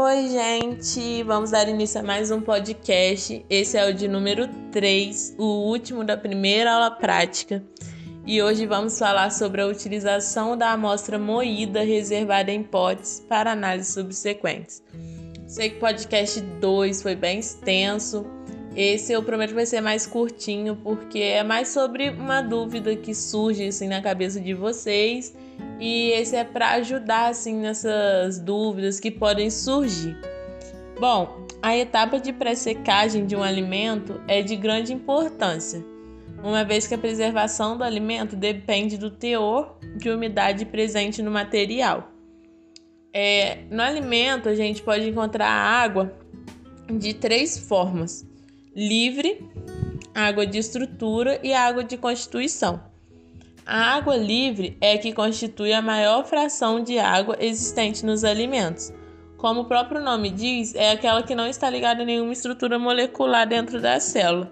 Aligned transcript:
Oi, 0.00 0.28
gente! 0.28 1.24
Vamos 1.24 1.50
dar 1.50 1.68
início 1.68 1.98
a 1.98 2.04
mais 2.04 2.30
um 2.30 2.40
podcast. 2.40 3.44
Esse 3.50 3.76
é 3.76 3.84
o 3.84 3.92
de 3.92 4.06
número 4.06 4.46
3, 4.70 5.34
o 5.36 5.68
último 5.68 6.04
da 6.04 6.16
primeira 6.16 6.72
aula 6.72 6.88
prática. 6.88 7.64
E 8.24 8.40
hoje 8.40 8.64
vamos 8.64 8.96
falar 8.96 9.32
sobre 9.32 9.60
a 9.60 9.66
utilização 9.66 10.56
da 10.56 10.70
amostra 10.70 11.18
moída 11.18 11.82
reservada 11.82 12.52
em 12.52 12.62
potes 12.62 13.18
para 13.28 13.50
análises 13.50 13.92
subsequentes. 13.92 14.84
Sei 15.48 15.70
que 15.70 15.78
o 15.78 15.80
podcast 15.80 16.40
2 16.42 17.02
foi 17.02 17.16
bem 17.16 17.40
extenso. 17.40 18.24
Esse 18.76 19.12
eu 19.12 19.24
prometo 19.24 19.48
que 19.48 19.56
vai 19.56 19.66
ser 19.66 19.80
mais 19.80 20.06
curtinho, 20.06 20.76
porque 20.76 21.18
é 21.18 21.42
mais 21.42 21.70
sobre 21.70 22.10
uma 22.10 22.40
dúvida 22.40 22.94
que 22.94 23.12
surge 23.12 23.66
assim 23.66 23.88
na 23.88 24.00
cabeça 24.00 24.40
de 24.40 24.54
vocês 24.54 25.34
e 25.78 26.10
esse 26.10 26.34
é 26.34 26.44
para 26.44 26.72
ajudar 26.72 27.28
assim 27.28 27.56
nessas 27.56 28.38
dúvidas 28.38 28.98
que 28.98 29.10
podem 29.10 29.50
surgir. 29.50 30.16
Bom, 30.98 31.46
a 31.62 31.76
etapa 31.76 32.18
de 32.18 32.32
pré-secagem 32.32 33.26
de 33.26 33.36
um 33.36 33.42
alimento 33.42 34.20
é 34.26 34.42
de 34.42 34.56
grande 34.56 34.92
importância, 34.92 35.84
uma 36.42 36.64
vez 36.64 36.86
que 36.86 36.94
a 36.94 36.98
preservação 36.98 37.76
do 37.76 37.84
alimento 37.84 38.34
depende 38.34 38.98
do 38.98 39.10
teor 39.10 39.78
de 39.96 40.10
umidade 40.10 40.64
presente 40.64 41.22
no 41.22 41.30
material. 41.30 42.12
É, 43.12 43.62
no 43.70 43.82
alimento, 43.82 44.48
a 44.48 44.54
gente 44.54 44.82
pode 44.82 45.08
encontrar 45.08 45.50
água 45.50 46.12
de 46.90 47.14
três 47.14 47.58
formas: 47.58 48.26
livre, 48.74 49.44
água 50.14 50.46
de 50.46 50.58
estrutura 50.58 51.40
e 51.42 51.52
água 51.52 51.82
de 51.82 51.96
constituição. 51.96 52.80
A 53.70 53.96
água 53.96 54.16
livre 54.16 54.78
é 54.80 54.96
que 54.96 55.12
constitui 55.12 55.74
a 55.74 55.82
maior 55.82 56.24
fração 56.24 56.82
de 56.82 56.98
água 56.98 57.36
existente 57.38 58.02
nos 58.02 58.24
alimentos. 58.24 58.90
Como 59.36 59.60
o 59.60 59.64
próprio 59.66 60.00
nome 60.00 60.30
diz, 60.30 60.74
é 60.74 60.92
aquela 60.92 61.22
que 61.22 61.34
não 61.34 61.46
está 61.46 61.68
ligada 61.68 62.02
a 62.02 62.06
nenhuma 62.06 62.32
estrutura 62.32 62.78
molecular 62.78 63.46
dentro 63.46 63.78
da 63.78 64.00
célula, 64.00 64.50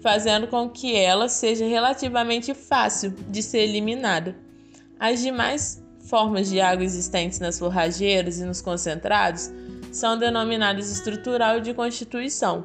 fazendo 0.00 0.46
com 0.46 0.70
que 0.70 0.94
ela 0.94 1.28
seja 1.28 1.66
relativamente 1.66 2.54
fácil 2.54 3.12
de 3.28 3.42
ser 3.42 3.64
eliminada. 3.64 4.36
As 4.96 5.20
demais 5.20 5.82
formas 6.08 6.48
de 6.48 6.60
água 6.60 6.84
existentes 6.84 7.40
nas 7.40 7.58
forrageiras 7.58 8.38
e 8.38 8.44
nos 8.44 8.62
concentrados 8.62 9.50
são 9.90 10.16
denominadas 10.16 10.88
estrutural 10.88 11.58
e 11.58 11.62
de 11.62 11.74
constituição 11.74 12.64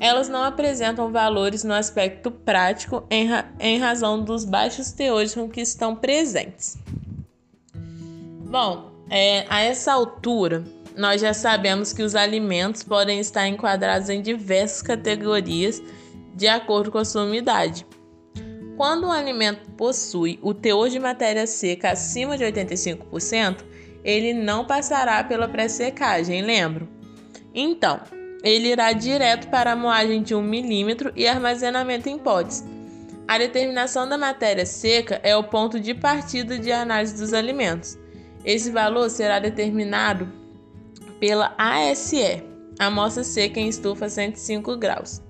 elas 0.00 0.28
não 0.28 0.42
apresentam 0.42 1.10
valores 1.10 1.64
no 1.64 1.74
aspecto 1.74 2.30
prático 2.30 3.04
em, 3.10 3.26
ra 3.26 3.46
em 3.58 3.78
razão 3.78 4.22
dos 4.22 4.44
baixos 4.44 4.92
teores 4.92 5.34
com 5.34 5.48
que 5.48 5.60
estão 5.60 5.94
presentes. 5.94 6.78
Bom, 8.50 8.90
é, 9.10 9.44
a 9.48 9.60
essa 9.60 9.92
altura, 9.92 10.64
nós 10.96 11.20
já 11.20 11.34
sabemos 11.34 11.92
que 11.92 12.02
os 12.02 12.14
alimentos 12.14 12.82
podem 12.82 13.20
estar 13.20 13.46
enquadrados 13.46 14.08
em 14.08 14.22
diversas 14.22 14.82
categorias 14.82 15.82
de 16.34 16.48
acordo 16.48 16.90
com 16.90 16.98
a 16.98 17.04
sua 17.04 17.24
umidade. 17.24 17.86
Quando 18.76 19.08
um 19.08 19.12
alimento 19.12 19.70
possui 19.72 20.38
o 20.40 20.54
teor 20.54 20.88
de 20.88 21.00
matéria 21.00 21.46
seca 21.46 21.90
acima 21.90 22.38
de 22.38 22.44
85%, 22.44 23.64
ele 24.04 24.32
não 24.32 24.64
passará 24.64 25.22
pela 25.24 25.48
pré-secagem, 25.48 26.42
lembro? 26.42 26.88
Então, 27.52 28.00
ele 28.42 28.68
irá 28.68 28.92
direto 28.92 29.48
para 29.48 29.72
a 29.72 29.76
moagem 29.76 30.22
de 30.22 30.34
1 30.34 30.42
milímetro 30.42 31.12
e 31.16 31.26
armazenamento 31.26 32.08
em 32.08 32.18
potes. 32.18 32.64
A 33.26 33.36
determinação 33.36 34.08
da 34.08 34.16
matéria 34.16 34.64
seca 34.64 35.20
é 35.22 35.36
o 35.36 35.44
ponto 35.44 35.78
de 35.78 35.92
partida 35.94 36.58
de 36.58 36.72
análise 36.72 37.14
dos 37.14 37.32
alimentos. 37.32 37.98
Esse 38.44 38.70
valor 38.70 39.10
será 39.10 39.38
determinado 39.38 40.32
pela 41.20 41.54
ASE, 41.58 42.42
amostra 42.78 43.24
seca 43.24 43.60
em 43.60 43.68
estufa 43.68 44.08
105 44.08 44.76
graus. 44.76 45.20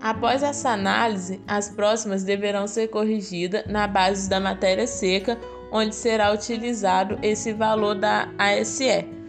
Após 0.00 0.42
essa 0.42 0.70
análise, 0.70 1.40
as 1.46 1.68
próximas 1.68 2.24
deverão 2.24 2.66
ser 2.66 2.88
corrigidas 2.88 3.64
na 3.66 3.86
base 3.86 4.28
da 4.28 4.40
matéria 4.40 4.86
seca, 4.86 5.38
onde 5.70 5.94
será 5.94 6.32
utilizado 6.32 7.18
esse 7.22 7.52
valor 7.52 7.94
da 7.94 8.28
ASE. 8.38 9.19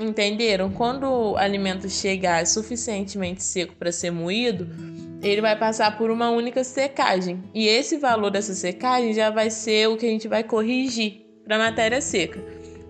Entenderam? 0.00 0.70
Quando 0.70 1.04
o 1.04 1.36
alimento 1.36 1.88
chegar 1.88 2.46
suficientemente 2.46 3.42
seco 3.42 3.74
para 3.76 3.92
ser 3.92 4.10
moído, 4.10 4.68
ele 5.22 5.40
vai 5.40 5.58
passar 5.58 5.96
por 5.96 6.10
uma 6.10 6.30
única 6.30 6.64
secagem. 6.64 7.42
E 7.54 7.66
esse 7.66 7.96
valor 7.96 8.30
dessa 8.30 8.54
secagem 8.54 9.14
já 9.14 9.30
vai 9.30 9.50
ser 9.50 9.88
o 9.88 9.96
que 9.96 10.06
a 10.06 10.10
gente 10.10 10.28
vai 10.28 10.42
corrigir 10.42 11.22
para 11.44 11.56
a 11.56 11.58
matéria 11.58 12.00
seca. 12.00 12.42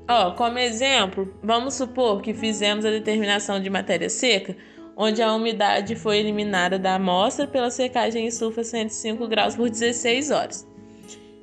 Ó, 0.09 0.33
como 0.33 0.59
exemplo, 0.59 1.35
vamos 1.43 1.75
supor 1.75 2.21
que 2.21 2.35
fizemos 2.35 2.85
a 2.85 2.91
determinação 2.91 3.61
de 3.61 3.71
matéria 3.71 4.11
seca, 4.11 4.57
onde 4.97 5.23
a 5.23 5.33
umidade 5.33 5.97
foi 5.97 6.19
eliminada 6.19 6.79
da 6.79 6.95
amostra 6.95 7.47
pela 7.47 7.71
secagem 7.71 8.27
em 8.27 8.31
sulfa 8.31 8.63
105 8.63 9.27
graus 9.27 9.57
por 9.57 9.69
16 9.69 10.31
horas. 10.31 10.67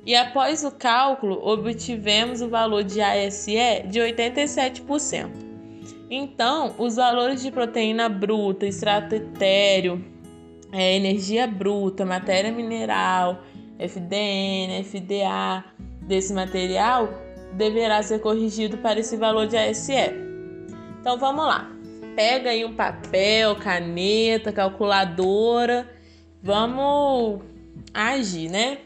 E 0.04 0.14
após 0.16 0.64
o 0.64 0.70
cálculo, 0.70 1.40
obtivemos 1.46 2.40
o 2.40 2.48
valor 2.48 2.82
de 2.82 3.00
ASE 3.00 3.82
de 3.86 4.00
87%. 4.00 5.51
Então, 6.14 6.74
os 6.76 6.96
valores 6.96 7.40
de 7.40 7.50
proteína 7.50 8.06
bruta, 8.06 8.66
extrato 8.66 9.14
etéreo, 9.14 10.04
é, 10.70 10.94
energia 10.94 11.46
bruta, 11.46 12.04
matéria 12.04 12.52
mineral, 12.52 13.42
FDN, 13.78 14.84
FDA 14.84 15.64
desse 16.02 16.34
material 16.34 17.08
deverá 17.54 18.02
ser 18.02 18.18
corrigido 18.18 18.76
para 18.76 19.00
esse 19.00 19.16
valor 19.16 19.46
de 19.46 19.56
ASE. 19.56 19.94
Então 21.00 21.16
vamos 21.16 21.46
lá. 21.46 21.72
Pega 22.14 22.50
aí 22.50 22.62
um 22.62 22.76
papel, 22.76 23.56
caneta, 23.56 24.52
calculadora. 24.52 25.90
Vamos 26.42 27.40
agir, 27.94 28.50
né? 28.50 28.80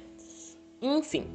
Enfim, 0.80 1.26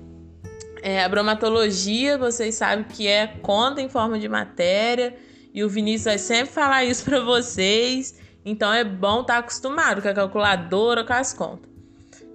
é, 0.82 1.04
a 1.04 1.10
bromatologia, 1.10 2.18
vocês 2.18 2.56
sabem 2.56 2.86
que 2.86 3.10
é 3.10 3.28
conta 3.28 3.82
em 3.82 3.90
forma 3.90 4.18
de 4.18 4.30
matéria 4.30 5.18
e 5.54 5.64
o 5.64 5.70
Vinícius 5.70 6.06
vai 6.06 6.18
sempre 6.18 6.54
falar 6.54 6.86
isso 6.86 7.04
para 7.04 7.20
vocês. 7.20 8.16
Então 8.44 8.74
é 8.74 8.84
bom 8.84 9.22
estar 9.22 9.34
tá 9.34 9.40
acostumado 9.40 10.02
com 10.02 10.08
a 10.08 10.14
calculadora, 10.14 11.04
com 11.04 11.14
as 11.14 11.34
contas. 11.34 11.70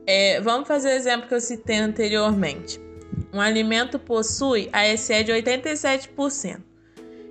É, 0.07 0.41
vamos 0.41 0.69
fazer 0.69 0.89
o 0.89 0.93
exemplo 0.93 1.27
que 1.27 1.35
eu 1.35 1.41
citei 1.41 1.79
anteriormente. 1.79 2.81
Um 3.33 3.41
alimento 3.41 3.99
possui 3.99 4.69
a 4.73 4.83
ASE 4.83 5.25
de 5.25 5.33
87%. 5.33 6.61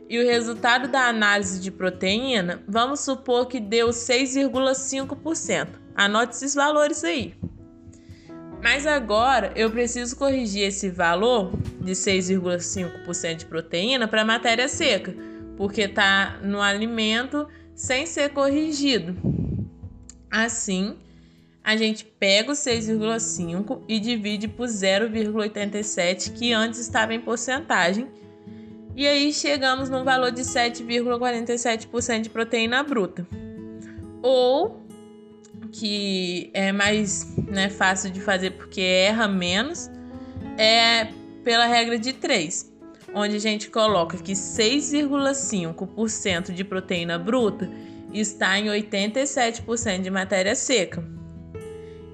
E 0.08 0.20
o 0.20 0.26
resultado 0.26 0.88
da 0.88 1.08
análise 1.08 1.60
de 1.60 1.72
proteína, 1.72 2.62
vamos 2.68 3.00
supor 3.00 3.48
que 3.48 3.60
deu 3.60 3.90
6,5%. 3.90 5.68
Anote 5.96 6.36
esses 6.36 6.54
valores 6.54 7.04
aí. 7.04 7.34
Mas 8.62 8.86
agora 8.86 9.52
eu 9.56 9.72
preciso 9.72 10.16
corrigir 10.16 10.68
esse 10.68 10.90
valor 10.90 11.52
de 11.80 11.94
6,5% 11.94 13.36
de 13.36 13.46
proteína 13.46 14.08
para 14.08 14.26
matéria 14.26 14.68
seca 14.68 15.16
porque 15.58 15.82
está 15.82 16.40
no 16.44 16.62
alimento 16.62 17.48
sem 17.74 18.06
ser 18.06 18.30
corrigido. 18.30 19.16
Assim, 20.32 20.98
a 21.64 21.76
gente 21.76 22.06
pega 22.06 22.52
o 22.52 22.56
6,5 22.56 23.82
e 23.88 24.00
divide 24.00 24.48
por 24.48 24.68
0,87, 24.68 26.34
que 26.34 26.54
antes 26.54 26.80
estava 26.80 27.14
em 27.14 27.20
porcentagem, 27.20 28.08
e 28.96 29.06
aí 29.08 29.34
chegamos 29.34 29.90
no 29.90 30.04
valor 30.04 30.32
de 30.32 30.42
7,47% 30.42 32.22
de 32.22 32.30
proteína 32.30 32.82
bruta. 32.84 33.28
Ou 34.22 34.86
que 35.72 36.50
é 36.54 36.72
mais 36.72 37.36
né, 37.38 37.70
fácil 37.70 38.10
de 38.10 38.22
fazer 38.22 38.52
porque 38.52 38.82
erra 38.82 39.28
menos, 39.28 39.92
é 40.58 41.10
pela 41.44 41.66
regra 41.66 42.00
de 42.00 42.14
3 42.14 42.75
onde 43.16 43.38
a 43.38 43.40
gente 43.40 43.70
coloca 43.70 44.18
que 44.18 44.34
6,5% 44.34 46.52
de 46.52 46.66
proteína 46.66 47.18
bruta 47.18 47.72
está 48.14 48.60
em 48.60 48.66
87% 48.66 50.02
de 50.02 50.12
matéria 50.12 50.54
seca. 50.54 51.02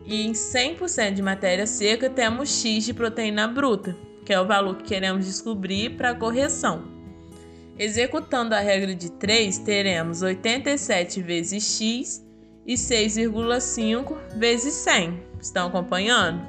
E 0.06 0.28
em 0.28 0.34
100% 0.34 1.14
de 1.14 1.24
matéria 1.24 1.66
seca 1.66 2.08
temos 2.08 2.62
X 2.62 2.86
de 2.86 2.94
proteína 2.94 3.48
bruta, 3.48 3.98
que 4.24 4.32
é 4.32 4.40
o 4.40 4.46
valor 4.46 4.78
que 4.78 4.84
queremos 4.84 5.26
descobrir 5.26 5.98
para 5.98 6.12
a 6.12 6.16
correção. 6.16 6.84
Executando 7.80 8.54
a 8.54 8.60
regra 8.60 8.94
de 8.94 9.12
3, 9.14 9.58
teremos 9.60 10.22
87 10.22 11.24
vezes 11.24 11.80
x 11.80 12.24
e 12.68 12.76
6,5 12.76 14.16
vezes 14.38 14.76
100. 14.76 15.20
Estão 15.42 15.68
acompanhando? 15.68 16.46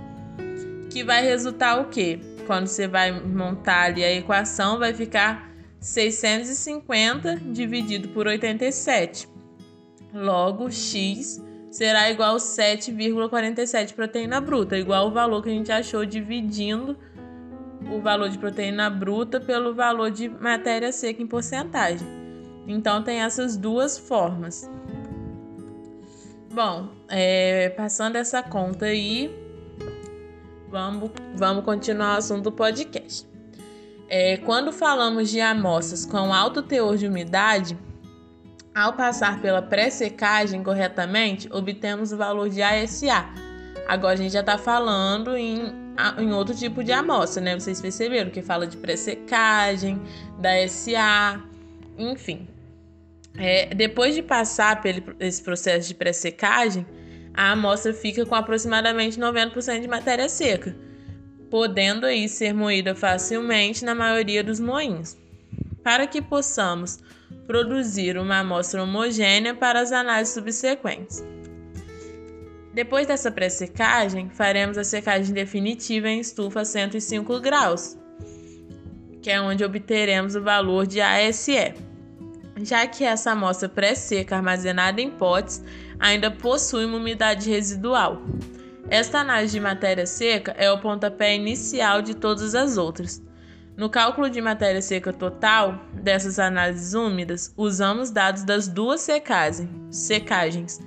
Que 0.91 1.03
vai 1.03 1.23
resultar 1.23 1.81
o 1.81 1.87
quê? 1.87 2.21
Quando 2.43 2.67
você 2.67 2.87
vai 2.87 3.13
montar 3.13 3.85
ali 3.85 4.05
a 4.05 4.13
equação, 4.13 4.79
vai 4.79 4.93
ficar 4.93 5.51
650 5.81 7.37
dividido 7.37 8.09
por 8.09 8.27
87. 8.27 9.29
Logo, 10.13 10.71
x 10.71 11.43
será 11.71 12.11
igual 12.11 12.37
a 12.37 12.39
7,47 12.39 13.95
proteína 13.95 14.41
bruta, 14.41 14.77
igual 14.77 15.09
o 15.09 15.11
valor 15.11 15.43
que 15.43 15.49
a 15.49 15.53
gente 15.53 15.73
achou 15.73 16.05
dividindo 16.05 16.97
o 17.91 18.01
valor 18.01 18.29
de 18.29 18.39
proteína 18.39 18.91
bruta 18.91 19.41
pelo 19.41 19.75
valor 19.75 20.11
de 20.11 20.29
matéria 20.29 20.93
seca 20.93 21.23
em 21.23 21.27
porcentagem. 21.27 22.07
Então 22.67 23.03
tem 23.03 23.23
essas 23.23 23.57
duas 23.57 23.99
formas. 23.99 24.71
Bom, 26.53 26.91
é, 27.09 27.71
passando 27.71 28.17
essa 28.17 28.43
conta 28.43 28.85
aí, 28.85 29.35
vamos, 30.73 31.11
vamos 31.35 31.65
continuar 31.65 32.15
o 32.15 32.19
assunto 32.19 32.45
do 32.45 32.53
podcast. 32.53 33.29
É, 34.09 34.39
quando 34.39 34.73
falamos 34.73 35.31
de 35.31 35.41
amostras 35.41 36.07
com 36.07 36.33
alto 36.33 36.63
teor 36.63 36.97
de 36.97 37.07
umidade, 37.07 37.79
ao 38.75 38.95
passar 38.95 39.41
pela 39.43 39.61
pré-secagem 39.61 40.63
corretamente, 40.63 41.47
obtemos 41.53 42.11
o 42.11 42.17
valor 42.17 42.49
de 42.49 42.63
ASA. 42.63 43.27
Agora 43.87 44.15
a 44.15 44.17
gente 44.17 44.33
já 44.33 44.41
está 44.41 44.57
falando 44.57 45.37
em, 45.37 45.61
em 46.19 46.33
outro 46.33 46.55
tipo 46.55 46.83
de 46.83 46.91
amostra, 46.91 47.43
né? 47.43 47.59
Vocês 47.59 47.81
perceberam 47.81 48.31
que 48.31 48.41
fala 48.41 48.67
de 48.67 48.79
pré-secagem, 48.79 50.01
da 50.39 50.67
SA, 50.67 51.43
enfim. 51.99 52.49
É, 53.37 53.75
depois 53.75 54.15
de 54.15 54.23
passar 54.23 54.81
por 54.81 55.17
esse 55.21 55.43
processo 55.43 55.89
de 55.89 55.95
pré-secagem, 55.95 56.87
a 57.35 57.53
amostra 57.53 57.95
fica 57.95 58.27
com 58.27 58.35
aproximadamente 58.35 59.19
90% 59.19 59.81
de 59.81 59.89
matéria 59.89 60.29
seca, 60.29 60.75
podendo 61.51 62.07
aí 62.07 62.29
ser 62.29 62.53
moída 62.53 62.95
facilmente 62.95 63.85
na 63.85 63.95
maioria 63.95 64.45
dos 64.45 64.61
moinhos. 64.61 65.17
Para 65.83 66.07
que 66.07 66.23
possamos 66.23 67.01
produzir 67.47 68.17
uma 68.17 68.41
amostra 68.41 68.83
homogênea 68.83 69.55
para 69.55 69.81
as 69.81 69.93
análises 69.93 70.35
subsequentes. 70.35 71.25
Depois 72.73 73.07
dessa 73.07 73.31
pré-secagem, 73.31 74.31
faremos 74.31 74.79
a 74.79 74.85
secagem 74.85 75.35
definitiva 75.35 76.09
em 76.09 76.21
estufa 76.21 76.61
a 76.61 76.65
105 76.65 77.41
graus, 77.41 77.99
que 79.21 79.31
é 79.31 79.41
onde 79.41 79.65
obteremos 79.65 80.35
o 80.35 80.43
valor 80.43 80.87
de 80.87 81.01
ASE 81.01 81.75
já 82.65 82.87
que 82.87 83.05
essa 83.05 83.33
amostra 83.33 83.69
pré-seca 83.69 84.37
armazenada 84.37 85.01
em 85.01 85.11
potes 85.11 85.63
ainda 86.03 86.33
possui 86.33 86.85
uma 86.85 86.99
umidade 86.99 87.49
residual. 87.49 88.21
Esta 88.91 89.21
análise 89.21 89.53
de 89.53 89.61
matéria 89.61 90.05
seca 90.05 90.53
é 90.59 90.71
o 90.71 90.81
pontapé 90.81 91.37
inicial 91.37 92.03
de 92.03 92.15
todas 92.15 92.57
as 92.57 92.77
outras. 92.77 93.23
No 93.77 93.89
cálculo 93.89 94.29
de 94.29 94.41
matéria 94.41 94.83
seca 94.83 95.13
total 95.13 95.81
dessas 95.95 96.41
análises 96.41 96.93
úmidas, 96.93 97.55
usamos 97.57 98.11
dados 98.11 98.43
das 98.43 98.67
duas 98.67 99.01
secagens, 99.01 100.81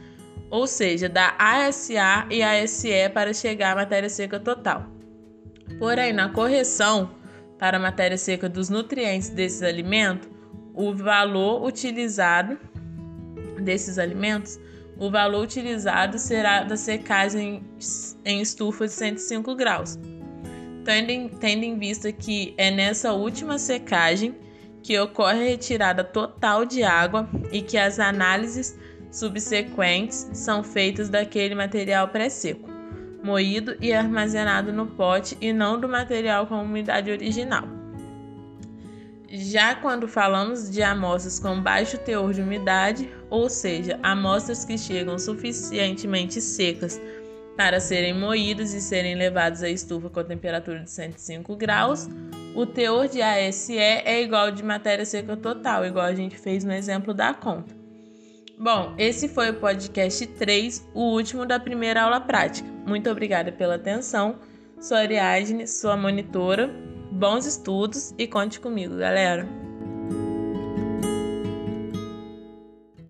ou 0.51 0.67
seja, 0.67 1.07
da 1.07 1.33
ASA 1.39 2.27
e 2.29 2.43
ASE 2.43 3.09
para 3.13 3.33
chegar 3.33 3.71
à 3.71 3.75
matéria 3.75 4.09
seca 4.09 4.39
total. 4.39 4.85
Porém, 5.79 6.13
na 6.13 6.29
correção 6.29 7.09
para 7.57 7.77
a 7.77 7.79
matéria 7.79 8.17
seca 8.17 8.49
dos 8.49 8.69
nutrientes 8.69 9.29
desses 9.29 9.63
alimentos, 9.63 10.29
o 10.73 10.93
valor 10.93 11.65
utilizado 11.65 12.59
desses 13.61 13.97
alimentos, 13.97 14.59
o 14.97 15.09
valor 15.09 15.43
utilizado 15.43 16.17
será 16.17 16.63
da 16.63 16.77
secagem 16.77 17.63
em 18.23 18.41
estufa 18.41 18.85
de 18.87 18.93
105 18.93 19.55
graus. 19.55 19.99
Tendo 20.83 21.09
em, 21.09 21.27
tendo 21.27 21.63
em 21.63 21.77
vista 21.77 22.11
que 22.11 22.53
é 22.57 22.71
nessa 22.71 23.11
última 23.11 23.57
secagem 23.57 24.35
que 24.83 24.97
ocorre 24.99 25.39
a 25.39 25.49
retirada 25.49 26.03
total 26.03 26.63
de 26.63 26.83
água 26.83 27.27
e 27.51 27.61
que 27.61 27.77
as 27.77 27.99
análises 27.99 28.77
subsequentes 29.11 30.29
são 30.33 30.63
feitas 30.63 31.09
daquele 31.09 31.55
material 31.55 32.07
pré-seco, 32.09 32.69
moído 33.23 33.75
e 33.81 33.91
armazenado 33.91 34.71
no 34.71 34.85
pote 34.85 35.35
e 35.41 35.51
não 35.51 35.79
do 35.79 35.89
material 35.89 36.45
com 36.45 36.61
umidade 36.61 37.09
original. 37.09 37.74
Já 39.29 39.75
quando 39.75 40.07
falamos 40.07 40.69
de 40.69 40.83
amostras 40.83 41.39
com 41.39 41.61
baixo 41.61 41.97
teor 41.97 42.33
de 42.33 42.41
umidade, 42.41 43.09
ou 43.29 43.49
seja, 43.49 43.99
amostras 44.03 44.63
que 44.63 44.77
chegam 44.77 45.17
suficientemente 45.17 46.39
secas 46.39 47.01
para 47.57 47.79
serem 47.79 48.13
moídas 48.13 48.73
e 48.73 48.81
serem 48.81 49.15
levadas 49.15 49.63
à 49.63 49.69
estufa 49.69 50.09
com 50.09 50.23
temperatura 50.23 50.79
de 50.81 50.91
105 50.91 51.55
graus, 51.55 52.07
o 52.53 52.65
teor 52.65 53.07
de 53.07 53.21
ASE 53.21 53.77
é 53.77 54.21
igual 54.21 54.51
de 54.51 54.63
matéria 54.63 55.05
seca 55.05 55.35
total, 55.35 55.85
igual 55.85 56.05
a 56.05 56.13
gente 56.13 56.37
fez 56.37 56.63
no 56.63 56.73
exemplo 56.73 57.13
da 57.13 57.33
conta. 57.33 57.73
Bom, 58.57 58.93
esse 58.97 59.27
foi 59.27 59.49
o 59.49 59.59
podcast 59.59 60.25
3, 60.27 60.89
o 60.93 61.13
último 61.13 61.45
da 61.45 61.59
primeira 61.59 62.03
aula 62.03 62.21
prática. 62.21 62.67
Muito 62.85 63.09
obrigada 63.09 63.51
pela 63.51 63.75
atenção. 63.75 64.39
Sou 64.79 64.95
Ariadne, 64.95 65.67
sua 65.67 65.97
monitora 65.97 66.94
bons 67.15 67.45
estudos 67.45 68.13
e 68.17 68.27
conte 68.27 68.59
comigo, 68.59 68.97
galera! 68.97 69.64